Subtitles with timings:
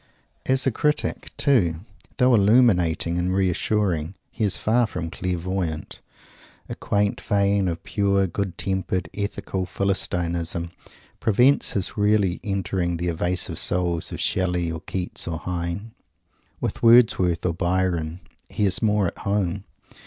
[0.47, 1.81] As a critic, too,
[2.17, 5.99] though illuminating and reassuring, he is far from clairvoyant.
[6.67, 10.71] A quaint vein of pure, good tempered, ethical Philistinism
[11.19, 15.91] prevents his really entering the evasive souls of Shelley or Keats or Heine.
[16.59, 19.65] With Wordsworth or Byron he is more at home.